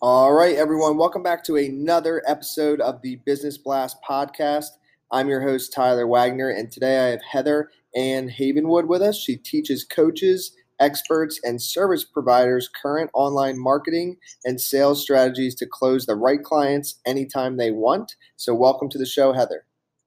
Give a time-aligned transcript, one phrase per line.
[0.00, 4.68] All right, everyone, welcome back to another episode of the Business Blast podcast.
[5.10, 9.18] I'm your host, Tyler Wagner, and today I have Heather Ann Havenwood with us.
[9.18, 16.06] She teaches coaches, experts, and service providers current online marketing and sales strategies to close
[16.06, 18.14] the right clients anytime they want.
[18.36, 19.64] So, welcome to the show, Heather.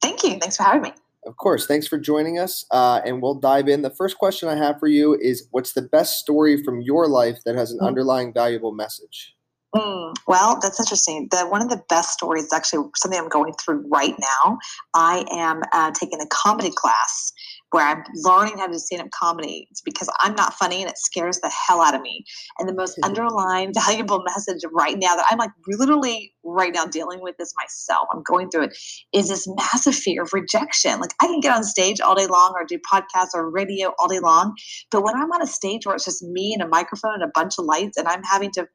[0.00, 0.38] Thank you.
[0.38, 0.92] Thanks for having me.
[1.26, 1.66] Of course.
[1.66, 2.64] Thanks for joining us.
[2.70, 3.82] Uh, and we'll dive in.
[3.82, 7.38] The first question I have for you is What's the best story from your life
[7.44, 7.86] that has an mm-hmm.
[7.86, 9.34] underlying valuable message?
[9.74, 11.28] Mm, well, that's interesting.
[11.30, 14.58] The one of the best stories actually something I'm going through right now.
[14.94, 17.32] I am uh, taking a comedy class
[17.72, 19.66] where I'm learning how to do stand up comedy.
[19.70, 22.24] It's because I'm not funny and it scares the hell out of me.
[22.58, 23.04] And the most mm-hmm.
[23.04, 28.08] underlying valuable message right now that I'm like literally right now dealing with this myself,
[28.12, 28.78] I'm going through it,
[29.12, 31.00] is this massive fear of rejection.
[31.00, 34.08] Like I can get on stage all day long or do podcasts or radio all
[34.08, 34.54] day long.
[34.90, 37.32] But when I'm on a stage where it's just me and a microphone and a
[37.34, 38.68] bunch of lights and I'm having to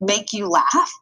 [0.00, 0.92] make you laugh,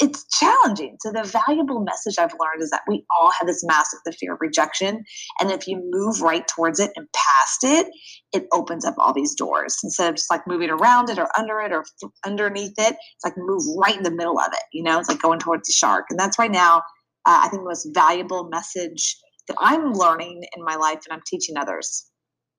[0.00, 0.96] it's challenging.
[1.00, 4.34] So the valuable message I've learned is that we all have this massive the fear
[4.34, 5.04] of rejection,
[5.40, 7.86] and if you move right towards it and past it,
[8.32, 11.60] it opens up all these doors instead of just like moving around it or under
[11.60, 11.84] it or
[12.24, 12.94] underneath it.
[12.94, 14.62] It's like move right in the middle of it.
[14.72, 16.78] You know, it's like going towards the shark, and that's right now.
[17.26, 19.16] Uh, I think the most valuable message
[19.48, 22.06] that I'm learning in my life, and I'm teaching others.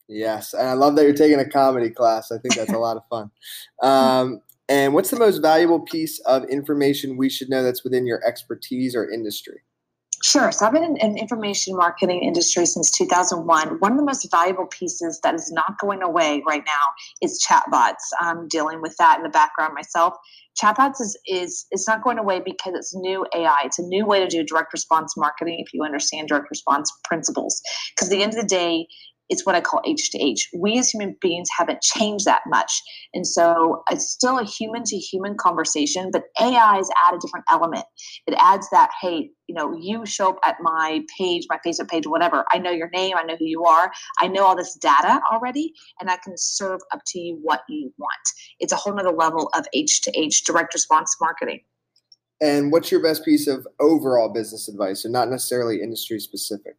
[0.08, 2.32] Yes, and I love that you're taking a comedy class.
[2.32, 3.32] I think that's a lot of fun.
[3.82, 8.24] Um, and what's the most valuable piece of information we should know that's within your
[8.26, 9.62] expertise or industry?
[10.22, 10.52] Sure.
[10.52, 13.80] So I've been in, in information marketing industry since 2001.
[13.80, 17.96] One of the most valuable pieces that is not going away right now is chatbots.
[18.20, 20.14] I'm dealing with that in the background myself.
[20.62, 23.60] Chatbots is is it's not going away because it's new AI.
[23.64, 27.62] It's a new way to do direct response marketing if you understand direct response principles.
[27.96, 28.88] Because at the end of the day,
[29.30, 30.50] it's what I call H to H.
[30.58, 32.82] We as human beings haven't changed that much.
[33.14, 37.46] And so it's still a human to human conversation, but AI has added a different
[37.50, 37.86] element.
[38.28, 42.06] It adds that, hey, you know, you show up at my page, my Facebook page,
[42.06, 42.44] whatever.
[42.52, 45.74] I know your name, I know who you are, I know all this data already,
[46.00, 48.12] and I can serve up to you what you want.
[48.60, 51.62] It's a whole nother level of H to H direct response marketing.
[52.42, 56.76] And what's your best piece of overall business advice, and not necessarily industry specific?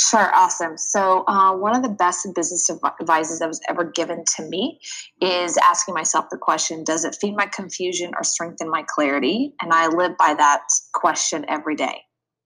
[0.00, 0.78] Sure, awesome.
[0.78, 2.70] So, uh, one of the best business
[3.00, 4.78] advices that was ever given to me
[5.20, 9.54] is asking myself the question Does it feed my confusion or strengthen my clarity?
[9.60, 10.62] And I live by that
[10.94, 12.02] question every day.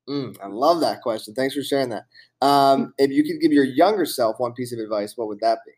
[0.08, 1.34] Mm, I love that question.
[1.34, 2.04] Thanks for sharing that.
[2.40, 5.58] Um, if you could give your younger self one piece of advice, what would that
[5.66, 5.72] be?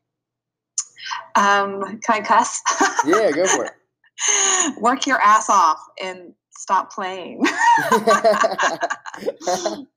[1.35, 2.63] Um, can I cuss?
[3.05, 3.73] yeah, go for it.
[4.81, 7.41] Work your ass off and stop playing.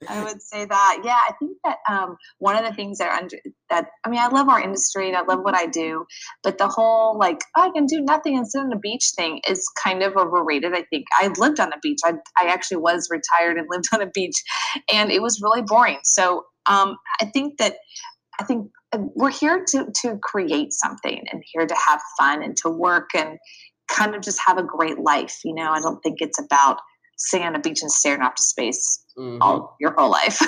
[0.10, 1.02] I would say that.
[1.04, 3.38] Yeah, I think that um, one of the things that under,
[3.70, 6.06] that I mean, I love our industry and I love what I do,
[6.44, 9.42] but the whole like oh, I can do nothing and sit on the beach thing
[9.48, 10.74] is kind of overrated.
[10.74, 12.00] I think I lived on the beach.
[12.04, 14.36] I I actually was retired and lived on a beach,
[14.94, 16.00] and it was really boring.
[16.04, 17.78] So um, I think that
[18.40, 22.56] I think uh, we're here to to create something and here to have fun and
[22.58, 23.38] to work and
[23.88, 25.42] kind of just have a great life.
[25.44, 26.80] You know, I don't think it's about
[27.18, 29.42] sitting on a beach and staring off to space mm-hmm.
[29.42, 30.40] all your whole life.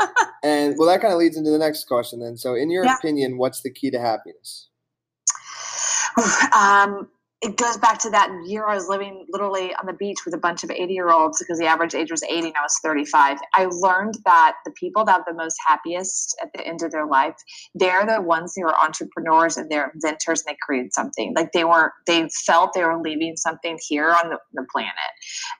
[0.44, 2.36] and well, that kind of leads into the next question then.
[2.36, 2.96] So, in your yeah.
[2.96, 4.68] opinion, what's the key to happiness?
[6.52, 7.08] Um,
[7.40, 10.38] it goes back to that year I was living literally on the beach with a
[10.38, 13.38] bunch of 80 year olds because the average age was 80 and I was 35.
[13.54, 17.06] I learned that the people that are the most happiest at the end of their
[17.06, 17.36] life,
[17.76, 21.32] they're the ones who are entrepreneurs and they're inventors and they created something.
[21.36, 24.92] Like they were, they felt they were leaving something here on the, the planet.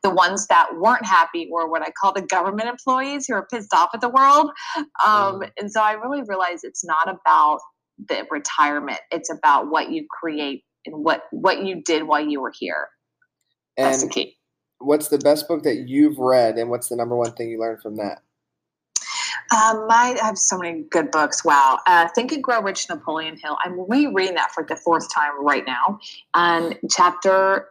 [0.03, 3.73] The ones that weren't happy were what I call the government employees who are pissed
[3.73, 4.51] off at the world.
[5.07, 5.51] Um, mm.
[5.61, 7.61] And so I really realized it's not about
[8.09, 12.53] the retirement, it's about what you create and what what you did while you were
[12.57, 12.89] here.
[13.77, 14.37] And That's the key.
[14.81, 17.83] What's the best book that you've read, and what's the number one thing you learned
[17.83, 18.23] from that?
[19.51, 21.45] Um, I have so many good books.
[21.45, 21.79] Wow.
[21.87, 23.57] Uh, Think and Grow Rich Napoleon Hill.
[23.65, 25.99] I'm rereading that for the fourth time right now.
[26.35, 27.69] And chapter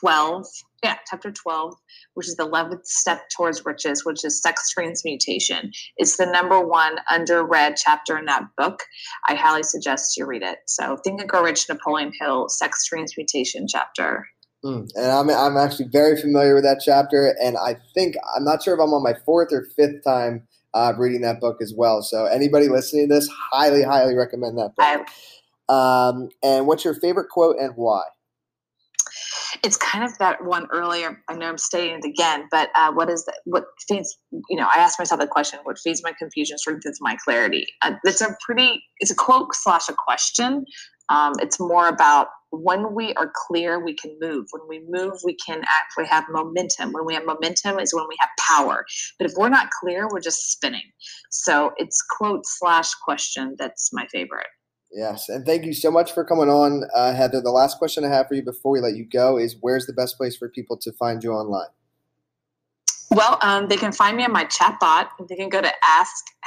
[0.00, 0.46] 12,
[0.82, 1.74] yeah, chapter 12,
[2.14, 5.70] which is the 11th step towards riches, which is sex transmutation.
[5.96, 8.84] It's the number one underread chapter in that book.
[9.28, 10.58] I highly suggest you read it.
[10.66, 14.26] So, Think and Grow Rich, Napoleon Hill, Sex Transmutation chapter.
[14.64, 17.34] Mm, and I'm, I'm actually very familiar with that chapter.
[17.42, 20.94] And I think, I'm not sure if I'm on my fourth or fifth time uh,
[20.96, 22.02] reading that book as well.
[22.02, 25.08] So, anybody listening to this, highly, highly recommend that book.
[25.74, 28.02] Um, and what's your favorite quote and why?
[29.62, 31.22] It's kind of that one earlier.
[31.28, 33.40] I know I'm stating it again, but uh, what is that?
[33.44, 34.18] What feeds?
[34.48, 37.66] You know, I asked myself the question: What feeds my confusion strengthens my clarity?
[37.82, 38.82] Uh, it's a pretty.
[38.98, 40.64] It's a quote slash a question.
[41.08, 44.46] Um, it's more about when we are clear, we can move.
[44.50, 46.92] When we move, we can actually have momentum.
[46.92, 48.84] When we have momentum, is when we have power.
[49.18, 50.92] But if we're not clear, we're just spinning.
[51.30, 54.48] So it's quote slash question that's my favorite.
[54.92, 57.40] Yes, and thank you so much for coming on, uh, Heather.
[57.40, 59.92] The last question I have for you before we let you go is where's the
[59.92, 61.68] best place for people to find you online?
[63.12, 65.08] Well, um, they can find me on my chatbot.
[65.18, 65.72] And they can go to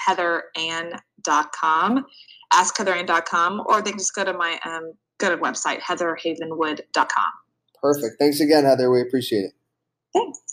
[0.07, 2.05] askheatherann.com,
[2.53, 7.31] askheatherann.com, or they can just go to my um, go to website, heatherhavenwood.com.
[7.81, 8.15] Perfect.
[8.17, 8.89] Thanks again, Heather.
[8.89, 9.53] We appreciate it.
[10.13, 10.52] Thanks.